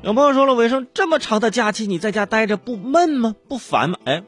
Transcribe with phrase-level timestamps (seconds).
[0.00, 3.34] 有朋友说了，伟生这么长的假期你在家待着不闷吗？
[3.48, 3.98] 不烦吗？
[4.04, 4.22] 哎，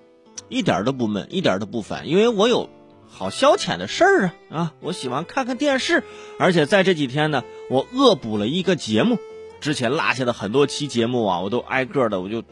[0.49, 2.69] 一点都不闷，一点都不烦，因为我有
[3.09, 4.75] 好消遣的事儿啊啊！
[4.81, 6.03] 我喜欢看看电视，
[6.41, 9.17] 而且在这几天呢，我恶补了一个节目，
[9.61, 12.43] 之前落下的很多期节目啊，我都挨个的我就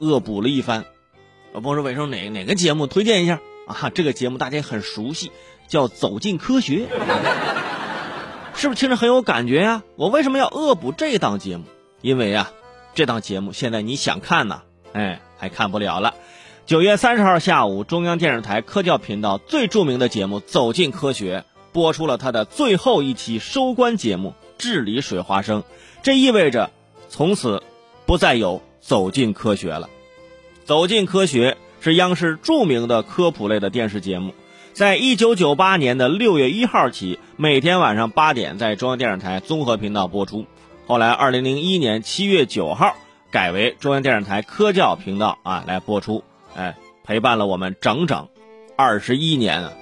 [0.00, 0.84] 恶补了一番。
[1.54, 3.38] 有朋友说，伟生哪哪个节目推荐一下
[3.68, 3.88] 啊？
[3.94, 5.30] 这个节目大家很熟悉，
[5.68, 6.86] 叫《走进科学》，
[8.56, 9.84] 是不是听着很有感觉呀？
[9.94, 11.62] 我为什么要恶补这档节目？
[12.00, 12.50] 因为啊。
[12.94, 14.62] 这档节目现在你想看呢，
[14.92, 16.14] 哎，还看不了了。
[16.64, 21.40] 九月三十号下午，中央电视台科教频道最著名的节目《走进科学》
[21.72, 25.62] 播出了它的最后一期收官节目《治理水花生》，
[26.04, 26.70] 这意味着
[27.08, 27.64] 从此
[28.06, 29.88] 不再有《走进科学》了。
[30.64, 31.50] 《走进科学》
[31.84, 34.32] 是央视著名的科普类的电视节目，
[34.72, 40.46] 在一九九八年的六月一号起，每天晚上八点在中央电视台综合频道播出。
[40.86, 42.94] 后来，二零零一年七月九号
[43.30, 46.22] 改为中央电视台科教频道啊来播出，
[46.54, 48.28] 哎，陪伴了我们整整
[48.76, 49.72] 二十一年啊！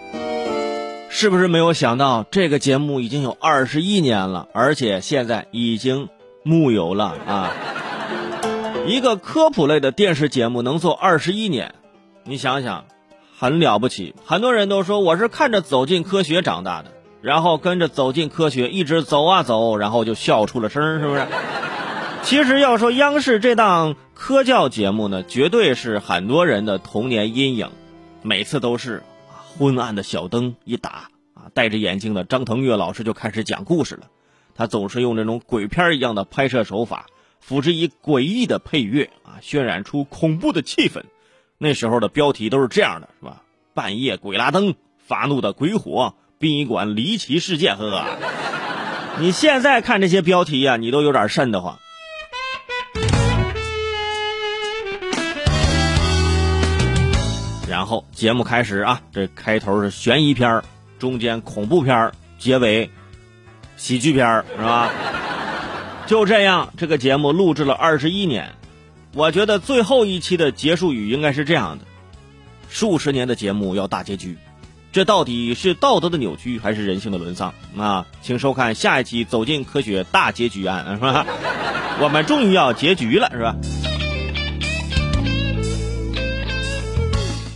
[1.10, 6.08] 是不是没有想到这个节目已经有二十一年了，而且现在已经
[6.44, 7.50] 木有了啊？
[8.86, 11.74] 一个科普类的电视节目能做二十一年，
[12.22, 12.84] 你想想，
[13.36, 14.14] 很了不起。
[14.24, 16.92] 很多人都说我是看着《走进科学》长大的。
[17.22, 21.26] 然后跟着走进科学，一直走啊走，然后就笑出了声，是不是？
[22.24, 27.70] 其实要说央视这档科教节目呢，绝对是很多人的童年阴影。
[28.22, 34.08] 每次都是啊昏暗的小灯一打啊，戴着眼镜的张腾岳老师就开始讲故事了。
[34.54, 37.06] 他总是用这种鬼片一样的拍摄手法，
[37.40, 41.02] 辅之以诡异的配乐啊，渲染出恐怖的气氛。
[41.58, 43.42] 那时候的标题都是这样的，是吧？
[43.74, 46.14] 半夜鬼拉灯，发怒的鬼火。
[46.42, 48.04] 殡仪馆离奇事件，呵，呵
[49.20, 51.78] 你现在看这些标题呀，你都有点瘆得慌。
[57.68, 60.64] 然后节目开始啊，这开头是悬疑片
[60.98, 62.90] 中间恐怖片结尾
[63.76, 64.90] 喜剧片是吧？
[66.08, 68.50] 就这样，这个节目录制了二十一年，
[69.14, 71.84] 我觉得最后一期的结束语应该是这样的：
[72.68, 74.36] 数十年的节目要大结局。
[74.92, 78.06] 这到底是道德的扭曲还是人性的沦丧啊？
[78.20, 81.24] 请收看下一期《走进科学大结局案》，是吧？
[81.98, 83.56] 我们终于要结局了，是吧？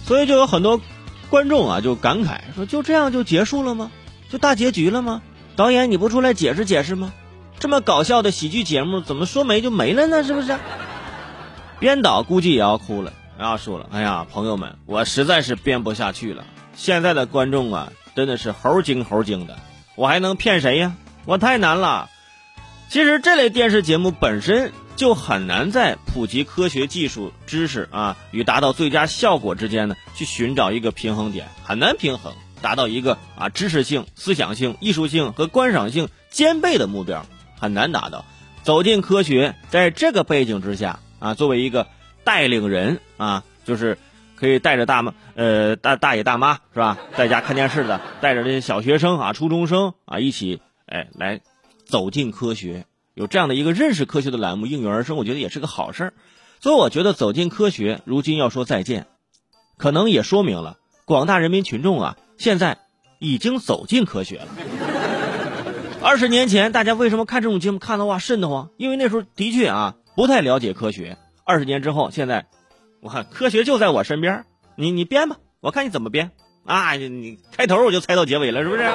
[0.07, 0.81] 所以就有很多
[1.29, 3.91] 观众啊，就感慨说：“就这样就结束了吗？
[4.31, 5.21] 就大结局了吗？
[5.57, 7.13] 导演你不出来解释解释吗？
[7.59, 10.25] 这么搞笑的喜剧节目，怎么说没就没了呢？
[10.25, 10.57] 是不是？”
[11.79, 16.43] 编导估计也要哭了，要说了：“哎呀，朋友们，我实在是编不下去了。”
[16.77, 19.59] 现在的观众啊，真的是猴精猴精的，
[19.97, 20.95] 我还能骗谁呀？
[21.25, 22.11] 我太难了。
[22.89, 37.27] 其实这类电视节目本身就很难在普及科学技术知识啊与达到最佳效果之间呢去寻找一个平衡点，很难平衡，达到一个啊知识性、思想性、艺术性和观赏性兼备的目标，
[37.59, 38.25] 很难达到。
[38.63, 41.89] 走进科学，在这个背景之下啊，作为一个
[42.23, 43.99] 带领人啊，就是。
[44.37, 51.41] 可以带着大妈，呃，大大爷大妈是吧，在家看电视的，带着这些小学生啊、初中生啊一起，哎，来
[51.87, 56.15] 走进科学，有这样的一个认识科学的栏目应运而生，我觉得也是个好事儿。
[56.61, 59.07] 所以我觉得走进科学如今要说再见，
[59.79, 60.77] 可能也说明了
[61.07, 62.77] 广大人民群众啊，现在
[63.19, 64.49] 已经走进科学了。
[66.05, 68.69] 二十年前大家为什么看这种节目看的话瘆得慌？
[68.77, 71.17] 因为那时候的确啊不太了解科学。
[71.45, 72.47] 二十年之后，现在。
[73.01, 76.33] 我科学就在我身边，你你编吧，我看你怎么编
[76.65, 76.95] 啊！
[76.95, 78.83] 你开头我就猜到结尾了，是不是？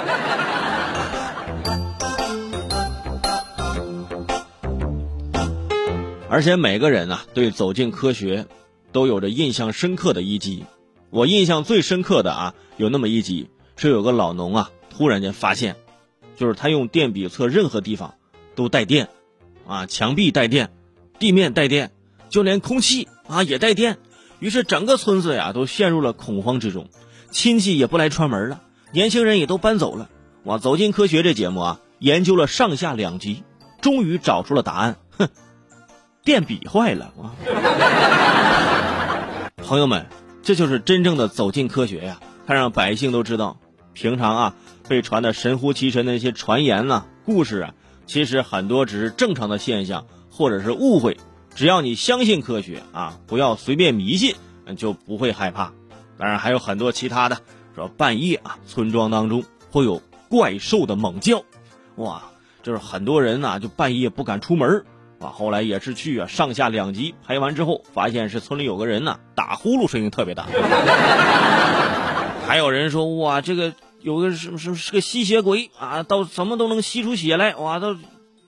[6.30, 8.48] 而且每个人啊，对走进科学
[8.92, 10.66] 都有着印象深刻的一集。
[11.10, 15.76] 我印象最深刻的啊，有那么一集是有个老农啊，突然间发现，
[16.36, 18.16] 就是他用电笔测任何地方
[18.56, 19.10] 都带电，
[19.68, 20.72] 啊，墙壁带电，
[21.20, 21.92] 地面带电。
[22.30, 23.98] 就连空气啊也带电，
[24.40, 26.90] 于是整个村子呀都陷入了恐慌之中，
[27.32, 28.62] 亲戚也不来串门了，
[28.92, 30.10] 年轻人也都搬走了。
[30.44, 33.44] 哇，走进科学这节目啊，研究了上下两集，
[33.80, 34.98] 终于找出了答案。
[35.18, 35.30] 哼，
[36.26, 37.14] 电笔坏了。
[39.56, 40.08] 朋友们，
[40.44, 42.20] 这就是真正的走进科学呀！
[42.46, 43.58] 他让百姓都知道，
[43.94, 44.56] 平常啊
[44.90, 47.74] 被传的神乎其神的那些传言呐、故事啊，
[48.06, 51.16] 其实很多只是正常的现象，或者是误会。
[51.54, 54.36] 只要你相信科学啊，不要随便迷信，
[54.78, 55.74] 就不会害怕。
[56.18, 57.40] 当然还有很多其他的，
[57.76, 61.44] 说半夜啊，村庄当中会有怪兽的猛叫，
[61.96, 62.24] 哇，
[62.64, 64.86] 就是很多人呐就半夜不敢出门，
[65.20, 70.48] 啊，后来也是去啊，上下两集拍完之后，发现是村里有个人呢打呼噜声音特别大，
[72.48, 77.96] 还有人说哇，这个有个什么什么是个吸血鬼啊，到什么都能吸出血来，哇，都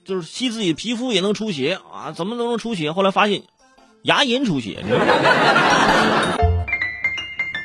[0.04, 2.92] 就是吸自己皮肤也能出血啊，怎么都能出血。
[2.92, 3.42] 后来发现
[4.02, 4.84] 牙龈出血。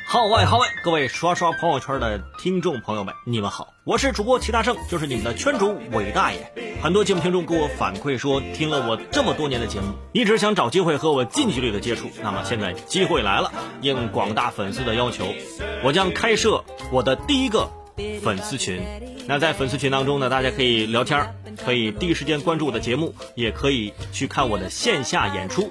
[0.08, 0.66] 号 外号外！
[0.82, 6.50] 各位刷刷朋友圈的听众朋友们，你们好，我是主播齐大圣，就是你们的圈主伟大爷。
[6.82, 12.08] 很多节目听众给我反馈说，听了我这么多年的节目，一直想找机会和我近距离的接触。
[12.22, 13.52] 那么现在机会来了，
[13.82, 15.26] 应广大粉丝的要求，
[15.84, 17.70] 我将开设我的第一个
[18.22, 18.80] 粉丝群。
[19.26, 25.70] 那在粉丝群当中呢，大家可以聊天，可以第一时间关注我的节目，也可以去看我的线下演出。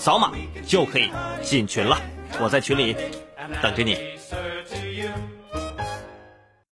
[0.00, 0.32] 扫码
[0.66, 1.10] 就可以
[1.42, 1.94] 进群了，
[2.40, 2.96] 我在群里
[3.60, 3.98] 等着你。